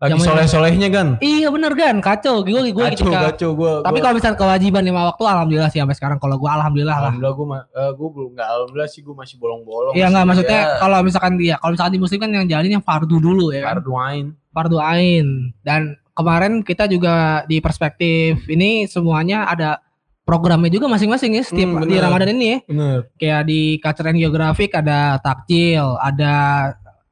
Lagi 0.00 0.16
soleh 0.18 0.44
solehnya 0.44 0.88
kan 0.88 1.08
Iya 1.18 1.48
bener 1.48 1.72
kan 1.72 2.00
kacau. 2.00 2.40
Gue 2.40 2.56
gue 2.64 2.72
kacau 2.72 3.04
ketika 3.04 3.20
kacau 3.30 3.50
gue 3.52 3.72
tapi 3.80 3.98
kalau 3.98 4.14
misalnya 4.16 4.38
kewajiban 4.38 4.82
lima 4.82 5.02
waktu 5.06 5.22
alhamdulillah 5.22 5.68
sih 5.68 5.76
sampai 5.76 5.92
sekarang 5.92 6.16
kalau 6.16 6.34
gua 6.34 6.56
alhamdulillah 6.56 6.96
lah. 6.98 7.12
alhamdulillah 7.12 7.34
gue 7.36 7.46
gue 7.92 8.08
belum 8.10 8.30
nggak 8.32 8.48
alhamdulillah 8.50 8.88
sih 8.88 9.00
gue 9.00 9.12
masih 9.12 9.36
bolong-bolong 9.36 9.92
Iya 9.92 10.06
nggak 10.08 10.24
maksudnya 10.24 10.60
Ya, 10.62 10.76
kalau 10.78 10.98
misalkan 11.00 11.32
dia 11.36 11.54
kalau 11.54 11.72
misalkan 11.72 11.92
di 11.92 12.00
muslim 12.00 12.18
kan 12.18 12.30
yang 12.30 12.46
jalanin 12.46 12.72
yang 12.74 12.84
fardu 12.84 13.16
dulu 13.16 13.50
ya 13.50 13.60
kan. 13.62 13.76
fardu 13.76 13.92
ain 13.94 14.26
Fardu 14.50 14.78
ain 14.78 15.26
dan 15.60 15.80
kemarin 16.10 16.52
kita 16.60 16.84
juga 16.84 17.14
di 17.44 17.60
perspektif 17.60 18.40
ini 18.46 18.84
semuanya 18.84 19.46
ada 19.46 19.78
programnya 20.20 20.68
juga 20.68 20.86
masing-masing 20.86 21.34
ya 21.34 21.42
setiap 21.42 21.68
Hmm, 21.68 21.82
di 21.82 21.92
bener. 21.92 22.02
Ramadan 22.02 22.28
ini 22.32 22.46
ya. 22.46 22.58
bener 22.64 22.98
Kayak 23.14 23.42
di 23.44 23.60
Culture 23.76 24.08
and 24.08 24.18
Geographic 24.18 24.70
ada 24.72 25.18
takjil, 25.18 25.98
ada 25.98 26.34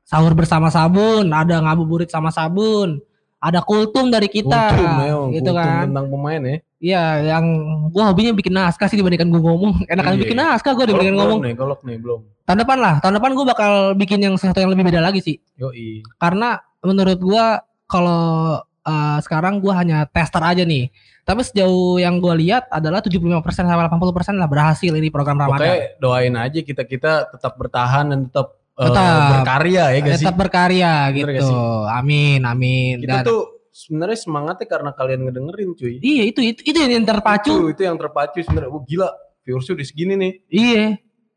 sahur 0.08 0.32
bersama 0.32 0.72
sabun, 0.72 1.28
ada 1.28 1.60
ngabuburit 1.60 2.08
sama 2.08 2.32
sabun, 2.32 2.96
ada 3.36 3.60
kultum 3.60 4.08
dari 4.08 4.26
kita 4.26 4.72
Kultum, 4.72 4.88
ya, 5.04 5.14
gitu 5.36 5.50
kultum 5.52 5.68
kan. 5.68 5.84
tentang 5.84 6.06
pemain 6.08 6.42
ya 6.42 6.56
Iya, 6.78 7.02
yang 7.34 7.44
gua 7.90 8.14
hobinya 8.14 8.30
bikin 8.30 8.54
naskah 8.54 8.86
sih 8.86 8.94
dibandingkan 8.94 9.34
gua 9.34 9.50
ngomong. 9.50 9.82
Enakan 9.90 10.14
Iya. 10.14 10.20
bikin 10.22 10.36
naskah 10.38 10.72
gua 10.78 10.86
golok 10.86 10.90
dibandingkan 10.94 11.14
belum 11.18 11.26
ngomong. 11.26 11.40
nih 11.42 11.54
golok 11.58 11.80
nih 11.82 11.96
belum 11.98 12.20
Tahun 12.46 12.58
depan 12.62 12.78
lah, 12.78 12.94
tahun 13.02 13.14
depan 13.18 13.30
gua 13.34 13.44
bakal 13.50 13.72
bikin 13.98 14.18
yang 14.22 14.34
sesuatu 14.38 14.62
yang 14.62 14.70
lebih 14.70 14.86
beda 14.86 15.02
lagi 15.02 15.18
sih. 15.18 15.36
yoi 15.58 16.06
Karena 16.16 16.54
menurut 16.80 17.18
gua 17.18 17.58
kalau 17.84 18.22
uh, 18.62 19.18
sekarang 19.20 19.58
gua 19.58 19.82
hanya 19.82 20.06
tester 20.06 20.38
aja 20.38 20.62
nih. 20.62 20.86
Tapi 21.26 21.42
sejauh 21.42 21.98
yang 21.98 22.22
gua 22.22 22.38
lihat 22.38 22.70
adalah 22.70 23.02
75% 23.02 23.26
sampai 23.66 23.84
80% 23.90 24.38
lah 24.38 24.46
berhasil 24.46 24.88
ini 24.88 25.10
program 25.10 25.34
Ramadan. 25.36 25.66
Pokoknya 25.66 25.98
doain 25.98 26.34
aja 26.38 26.58
kita 26.62 26.86
kita 26.86 27.12
tetap 27.28 27.58
bertahan 27.58 28.06
dan 28.08 28.30
tetap, 28.30 28.54
eh, 28.78 28.84
Tetap. 28.86 29.30
berkarya 29.34 29.84
ya 29.90 29.98
gak 29.98 30.14
sih? 30.14 30.24
Tetap 30.24 30.36
berkarya 30.38 30.92
Bener 31.10 31.30
gitu. 31.34 31.46
sih? 31.50 31.58
Amin, 31.90 32.40
amin. 32.42 32.94
Kita 33.02 33.20
Dan 33.20 33.24
tuh 33.26 33.42
sebenarnya 33.68 34.18
semangatnya 34.18 34.66
karena 34.66 34.90
kalian 34.90 35.20
ngedengerin 35.24 35.70
cuy. 35.74 35.94
iya 35.98 36.22
itu 36.24 36.40
itu 36.40 36.60
itu 36.64 36.78
yang 36.78 37.02
terpacu. 37.02 37.50
Itu, 37.52 37.64
itu 37.70 37.82
yang 37.82 37.94
terpacu 37.94 38.38
sebenarnya. 38.40 38.70
Wah 38.70 38.82
gila, 38.82 39.08
viewersnya 39.42 39.74
udah 39.74 39.86
segini 39.86 40.14
nih. 40.14 40.32
Iya. 40.48 40.84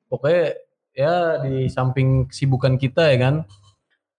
Pokoknya 0.05 0.43
ya 0.91 1.13
di 1.41 1.65
samping 1.67 2.27
kesibukan 2.27 2.75
kita 2.75 3.09
ya 3.09 3.17
kan, 3.17 3.35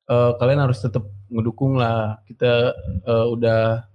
eh, 0.06 0.30
kalian 0.36 0.60
harus 0.62 0.78
tetap 0.78 1.02
ngedukung 1.28 1.76
lah. 1.76 2.18
Kita 2.24 2.74
eh, 3.02 3.26
udah 3.28 3.86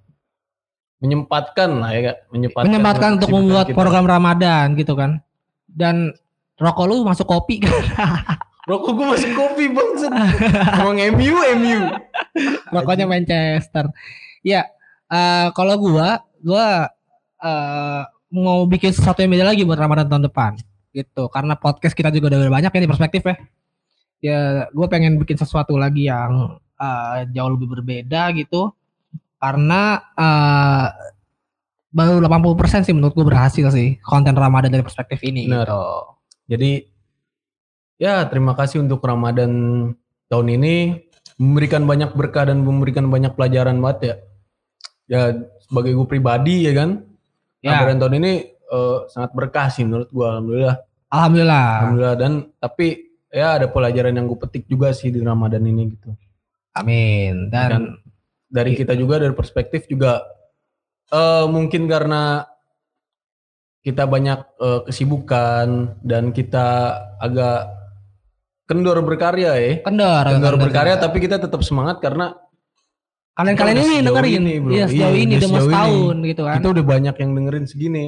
menyempatkan 0.98 1.70
lah 1.78 1.90
ya 1.94 2.02
Kak. 2.10 2.18
menyempatkan, 2.32 2.66
Menyempatkan 2.68 3.10
untuk 3.22 3.30
membuat 3.30 3.66
kita. 3.70 3.78
program 3.78 4.06
Ramadan 4.06 4.74
gitu 4.74 4.98
kan. 4.98 5.22
Dan 5.68 6.10
rokok 6.58 6.86
lu 6.90 7.06
masuk 7.06 7.30
kopi 7.30 7.62
kan. 7.62 7.70
Rokok 8.68 8.92
gue 9.00 9.08
masih 9.16 9.32
kopi 9.32 9.72
bangset. 9.72 10.12
Emang 10.84 11.00
MU, 11.16 11.36
MU. 11.56 11.80
Rokoknya 12.68 13.08
Manchester. 13.08 13.88
Ya, 14.44 14.68
eh, 15.08 15.48
kalau 15.56 15.80
gua, 15.80 16.20
gua 16.44 16.92
eh, 17.40 18.04
mau 18.28 18.68
bikin 18.68 18.92
sesuatu 18.92 19.24
yang 19.24 19.32
beda 19.32 19.56
lagi 19.56 19.64
buat 19.64 19.80
Ramadan 19.80 20.12
tahun 20.12 20.28
depan, 20.28 20.52
gitu. 20.92 21.32
Karena 21.32 21.56
podcast 21.56 21.96
kita 21.96 22.12
juga 22.12 22.28
udah 22.36 22.52
banyak 22.52 22.72
ya 22.76 22.82
di 22.84 22.92
perspektif 22.92 23.24
ya. 23.24 23.36
Ya, 24.20 24.40
gua 24.76 24.92
pengen 24.92 25.16
bikin 25.16 25.40
sesuatu 25.40 25.80
lagi 25.80 26.12
yang 26.12 26.60
eh, 26.76 27.24
jauh 27.32 27.56
lebih 27.56 27.72
berbeda 27.72 28.36
gitu. 28.36 28.76
Karena 29.40 29.96
eh, 30.12 30.88
baru 31.88 32.20
80% 32.20 32.84
sih 32.84 32.92
menurut 32.92 33.16
gua 33.16 33.32
berhasil 33.32 33.72
sih 33.72 33.96
konten 34.04 34.36
Ramadan 34.36 34.76
dari 34.76 34.84
perspektif 34.84 35.24
ini. 35.24 35.48
Benar. 35.48 35.64
Gitu. 35.64 35.84
Jadi 36.48 36.97
ya 37.98 38.26
terima 38.30 38.54
kasih 38.54 38.86
untuk 38.86 39.02
Ramadan 39.02 39.52
tahun 40.30 40.48
ini 40.58 41.06
memberikan 41.38 41.86
banyak 41.86 42.14
berkah 42.18 42.50
dan 42.50 42.66
memberikan 42.66 43.10
banyak 43.10 43.34
pelajaran 43.38 43.78
banget 43.78 44.00
ya. 44.02 44.16
Ya 45.08 45.22
sebagai 45.62 45.94
gue 45.94 46.08
pribadi 46.10 46.66
ya 46.66 46.74
kan. 46.74 47.06
Ya, 47.62 47.78
Ramadan 47.78 47.98
tahun 48.02 48.16
ini 48.22 48.32
eh, 48.54 48.98
sangat 49.14 49.32
berkah 49.34 49.68
sih 49.70 49.86
menurut 49.86 50.10
gue 50.10 50.26
alhamdulillah. 50.26 50.78
alhamdulillah. 51.14 51.70
Alhamdulillah 51.82 52.18
dan 52.18 52.32
tapi 52.58 53.18
ya 53.30 53.62
ada 53.62 53.68
pelajaran 53.70 54.14
yang 54.18 54.26
gue 54.26 54.40
petik 54.40 54.66
juga 54.66 54.92
sih 54.92 55.14
di 55.14 55.22
Ramadan 55.22 55.62
ini 55.66 55.94
gitu. 55.94 56.10
Amin. 56.74 57.50
Dan 57.54 57.70
Dan 57.70 57.84
dari 58.48 58.74
kita 58.74 58.96
juga 58.98 59.22
dari 59.22 59.34
perspektif 59.36 59.86
juga 59.86 60.24
eh 61.08 61.46
mungkin 61.48 61.88
karena 61.88 62.44
kita 63.86 64.04
banyak 64.04 64.40
eh, 64.60 64.82
kesibukan 64.90 65.96
dan 66.04 66.36
kita 66.36 66.98
agak 67.22 67.77
kendor 68.68 69.00
berkarya 69.00 69.52
ya. 69.56 69.74
kendor, 69.80 70.24
Kendor 70.24 70.54
kendor 70.54 70.56
berkarya 70.60 70.96
juga. 70.96 71.04
tapi 71.08 71.18
kita 71.20 71.36
tetap 71.38 71.62
semangat 71.62 71.98
karena 71.98 72.36
kalian-kalian 73.34 73.78
ini 73.78 73.96
dengerin 74.02 74.42
ini, 74.42 74.54
bro. 74.58 74.72
iya 74.72 74.86
sejauh 74.86 75.14
Iya, 75.14 75.24
ini 75.24 75.34
udah 75.36 75.48
mau 75.48 75.58
ini. 75.58 75.66
setahun 75.66 76.16
gitu 76.26 76.42
kan 76.44 76.56
kita 76.58 76.70
udah 76.70 76.86
banyak 76.86 77.16
yang 77.16 77.32
dengerin 77.34 77.66
segini. 77.66 78.06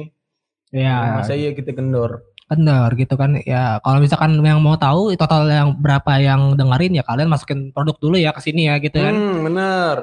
ya 0.70 0.96
Masa 1.16 1.34
iya 1.34 1.50
kita 1.50 1.72
kendor. 1.72 2.22
kendor 2.46 2.90
gitu 2.94 3.14
kan 3.14 3.38
ya 3.40 3.78
kalau 3.78 3.98
misalkan 3.98 4.34
yang 4.38 4.58
mau 4.58 4.74
tahu 4.74 5.14
total 5.14 5.46
yang 5.46 5.70
berapa 5.72 6.18
yang 6.18 6.54
dengerin 6.54 6.92
ya 6.92 7.04
kalian 7.04 7.26
masukin 7.26 7.70
produk 7.70 7.94
dulu 7.96 8.16
ya 8.16 8.30
ke 8.30 8.40
sini 8.40 8.66
ya 8.66 8.78
gitu 8.78 8.98
kan 8.98 9.14
Hmm, 9.14 9.46
bener. 9.46 9.96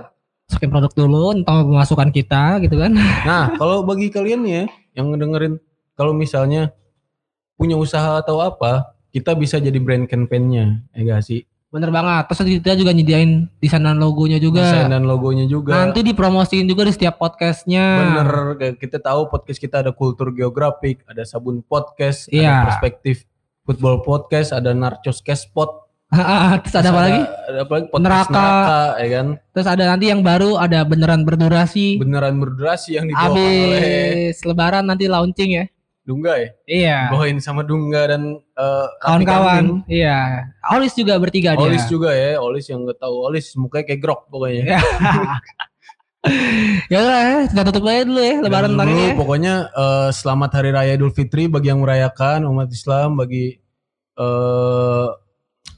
masukin 0.46 0.70
produk 0.70 0.92
dulu 0.94 1.22
untuk 1.34 1.44
pemasukan 1.44 2.08
kita 2.10 2.64
gitu 2.64 2.80
kan 2.80 2.96
Nah, 3.28 3.52
kalau 3.54 3.84
bagi 3.84 4.08
kalian 4.08 4.42
ya 4.42 4.64
yang 4.94 5.12
ngedengerin 5.12 5.60
kalau 5.94 6.12
misalnya 6.12 6.72
punya 7.54 7.76
usaha 7.76 8.16
atau 8.18 8.40
apa, 8.40 8.96
kita 9.10 9.34
bisa 9.34 9.58
jadi 9.58 9.78
brand 9.78 10.06
campaign-nya, 10.06 10.84
ya 10.92 11.02
gak 11.10 11.24
sih? 11.24 11.42
bener 11.68 11.92
banget 11.92 12.32
terus 12.32 12.64
kita 12.64 12.80
juga 12.80 12.96
nyediain 12.96 13.52
desain 13.60 13.84
dan 13.84 14.00
logonya 14.00 14.40
juga 14.40 14.64
Desain 14.64 14.88
dan 14.88 15.04
logonya 15.04 15.44
juga. 15.46 15.76
nanti 15.76 16.00
dipromosiin 16.00 16.64
juga 16.64 16.88
di 16.88 16.96
setiap 16.96 17.20
podcastnya 17.20 17.84
Bener, 18.16 18.30
kita 18.74 18.98
tahu 18.98 19.28
podcast 19.28 19.60
kita 19.60 19.84
ada 19.84 19.92
kultur 19.92 20.32
geografik, 20.32 21.04
ada 21.04 21.28
sabun 21.28 21.60
podcast, 21.60 22.32
Iya. 22.32 22.48
ada 22.48 22.64
perspektif 22.72 23.28
football 23.62 24.00
podcast, 24.00 24.56
ada 24.56 24.72
narcos 24.72 25.20
cashpot, 25.20 25.92
terus 26.64 26.72
ada 26.74 26.88
apa 26.88 27.02
lagi 27.04 27.22
Ada 27.46 27.60
apa 27.60 27.72
lagi? 27.76 27.86
Podcast 27.86 28.00
Neraka. 28.00 28.32
neraka, 28.32 28.80
ya 28.96 29.08
kan? 29.12 29.28
terus 29.52 29.68
ada 29.68 29.84
nanti 29.86 30.06
yang 30.08 30.22
baru 30.24 30.52
ada 30.56 30.80
beneran 30.82 31.22
berdurasi 31.22 32.00
Beneran 32.00 32.40
berdurasi 32.40 32.96
yang 32.96 33.06
dibawakan 33.06 33.44
oleh 33.44 33.80
habis 33.84 34.40
lebaran 34.42 34.88
nanti 34.88 35.06
launching 35.06 35.52
ya 35.54 35.66
Dungga 36.08 36.40
ya? 36.40 36.50
iya 36.64 37.00
Bawain 37.12 37.44
sama 37.44 37.68
Dungga 37.68 38.16
dan 38.16 38.40
eh, 38.40 38.88
kawan-kawan 39.04 39.84
iya 39.92 40.48
Olis 40.72 40.96
juga 40.96 41.20
bertiga 41.20 41.60
dia 41.60 41.68
Olis 41.68 41.84
juga 41.92 42.16
ya, 42.16 42.40
Olis 42.40 42.72
yang 42.72 42.88
nggak 42.88 43.04
tahu 43.04 43.28
Olis 43.28 43.52
mukanya 43.60 43.86
kayak 43.92 44.00
grok 44.00 44.22
pokoknya. 44.32 44.64
Ya. 46.92 47.00
udah 47.04 47.20
ya 47.24 47.38
kita 47.48 47.62
tutup 47.72 47.88
aja 47.88 48.04
dulu 48.04 48.20
ya 48.20 48.36
lebaran 48.44 48.76
tahun 48.76 48.90
ini 48.92 49.04
ya. 49.04 49.14
Pokoknya 49.16 49.54
eh, 49.72 50.10
selamat 50.12 50.50
Hari 50.60 50.70
Raya 50.76 50.94
Idul 51.00 51.14
Fitri 51.16 51.48
bagi 51.48 51.72
yang 51.72 51.80
merayakan 51.80 52.44
umat 52.52 52.68
Islam, 52.68 53.16
bagi 53.16 53.56
eh, 54.18 55.08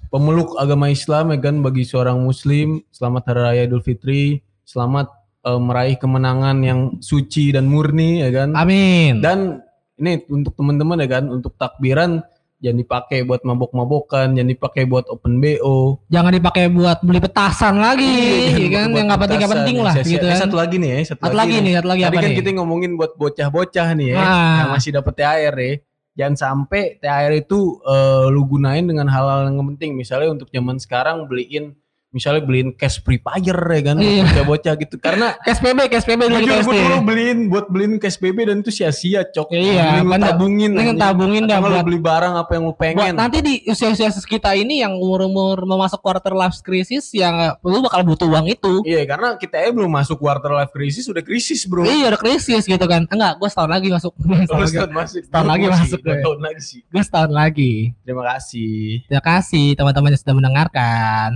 pemeluk 0.10 0.58
agama 0.58 0.90
Islam 0.90 1.36
ya 1.36 1.40
kan, 1.44 1.62
bagi 1.62 1.86
seorang 1.86 2.18
Muslim, 2.24 2.82
selamat 2.90 3.24
Hari 3.30 3.42
Raya 3.46 3.62
Idul 3.70 3.86
Fitri, 3.86 4.42
selamat 4.66 5.12
eh, 5.46 5.60
meraih 5.62 5.98
kemenangan 6.02 6.58
yang 6.66 6.80
suci 6.98 7.54
dan 7.54 7.70
murni 7.70 8.26
ya 8.26 8.30
kan. 8.34 8.58
amin 8.58 9.22
Dan 9.22 9.62
ini 10.00 10.24
untuk 10.27 10.56
teman-teman 10.56 10.98
ya 10.98 11.10
kan, 11.12 11.27
untuk 11.27 11.53
takbiran 11.53 12.24
jangan 12.58 12.75
dipakai 12.77 13.24
buat 13.24 13.39
mabok-mabokan, 13.41 14.36
jangan 14.36 14.50
dipakai 14.50 14.84
buat 14.84 15.08
open 15.08 15.39
BO. 15.39 16.03
jangan 16.08 16.27
dipakai 16.29 16.68
buat 16.68 17.00
beli 17.00 17.20
petasan 17.20 17.79
lagi 17.79 18.03
Iya, 18.03 18.58
ya 18.58 18.68
kan 18.74 18.88
yang 18.91 19.08
nggak 19.08 19.22
penting 19.22 19.38
nggak 19.39 19.53
penting 19.56 19.77
lah 19.79 19.94
Sia-sia. 19.96 20.12
gitu 20.12 20.25
Eh, 20.25 20.29
kan 20.29 20.39
Satu 20.41 20.56
lagi 20.56 20.75
nih 20.75 20.89
ya, 20.89 21.00
satu, 21.06 21.22
satu 21.24 21.38
lagi 21.38 21.56
nih 21.58 21.74
satu 21.74 21.88
lagi 21.88 22.01
Tadi 22.01 22.10
apa 22.10 22.20
kan 22.20 22.29
nih 22.29 22.38
kita 22.38 22.50
ngomongin 22.56 22.91
buat 22.96 23.12
bocah-bocah 23.15 23.88
nih 23.94 24.08
ya, 24.12 24.18
Ah. 24.18 24.56
yang 24.60 24.70
masih 24.74 24.91
dapat 24.91 25.13
THR 25.15 25.56
ya. 25.56 25.74
jangan 26.20 26.36
sampai 26.36 27.00
THR 27.00 27.34
itu 27.38 27.60
eh, 27.82 28.25
lu 28.27 28.44
gunain 28.46 28.84
dengan 28.84 29.08
hal-hal 29.08 29.48
yang 29.48 29.63
penting. 29.70 29.96
Misalnya 29.96 30.27
untuk 30.29 30.48
zaman 30.50 30.75
sekarang 30.75 31.24
beliin 31.25 31.79
misalnya 32.10 32.42
beliin 32.42 32.74
cash 32.74 32.98
Free 33.00 33.18
Fire 33.18 33.38
ya 33.70 33.82
kan 33.84 33.96
Iya. 33.96 34.25
bocah-bocah 34.25 34.74
gitu. 34.78 34.96
Karena 34.98 35.38
Cash 35.39 35.60
PB, 35.60 35.78
cash 35.88 36.04
PB 36.04 36.22
jujur 36.25 36.42
kita 36.42 36.63
gue 36.63 36.74
dulu 36.75 36.98
beliin 37.06 37.39
buat 37.48 37.66
beliin 37.68 37.94
cash 37.96 38.18
BB 38.18 38.38
dan 38.44 38.58
itu 38.60 38.72
sia-sia 38.72 39.22
cok. 39.24 39.50
Iya, 39.50 40.01
bener. 40.01 40.34
tabungin. 40.34 40.72
Anjing. 40.74 40.98
tabungin 40.98 41.44
dah 41.46 41.58
buat- 41.60 41.86
beli 41.86 42.00
barang 42.00 42.34
apa 42.36 42.51
yang 42.51 42.63
lu 42.63 42.72
Buat 42.72 42.82
pengen. 42.82 43.13
nanti 43.13 43.38
di 43.39 43.54
usia-usia 43.63 44.10
kita 44.12 44.54
ini 44.54 44.82
yang 44.82 44.94
umur-umur 44.96 45.62
mau 45.63 45.78
masuk 45.78 46.00
quarter 46.00 46.34
life 46.34 46.58
crisis 46.60 47.13
yang 47.13 47.34
lu 47.60 47.78
bakal 47.80 48.01
butuh 48.04 48.25
uang 48.28 48.48
itu. 48.48 48.82
Iya 48.84 49.06
karena 49.06 49.36
kita 49.36 49.56
ya 49.56 49.70
belum 49.70 49.89
masuk 49.92 50.18
quarter 50.18 50.50
life 50.51 50.70
crisis 50.70 51.06
udah 51.06 51.22
krisis 51.22 51.62
bro. 51.63 51.84
Iya 51.84 52.10
udah 52.10 52.20
krisis 52.20 52.66
gitu 52.66 52.86
kan. 52.86 53.06
Enggak, 53.06 53.38
gue 53.38 53.48
setahun 53.48 53.70
lagi 53.75 53.88
masuk. 53.88 54.13
Setahun 54.18 54.50
lagi, 54.60 54.74
setahun 54.74 54.92
masuk, 54.92 55.22
Setahun 55.24 55.46
lagi 55.48 55.66
masuk 55.68 56.00
gue. 56.00 56.18
tahun 56.20 56.39
lagi 56.39 56.62
sih. 56.63 56.80
Gua 56.89 57.04
setahun 57.04 57.32
lagi. 57.32 57.74
Terima 58.01 58.24
kasih. 58.28 59.06
Terima 59.06 59.24
kasih 59.24 59.66
teman-teman 59.74 60.10
yang 60.10 60.20
sudah 60.20 60.36
mendengarkan. 60.36 61.32